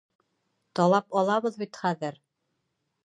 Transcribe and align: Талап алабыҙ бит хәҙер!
Талап 0.79 1.17
алабыҙ 1.21 1.59
бит 1.65 1.81
хәҙер! 1.83 2.21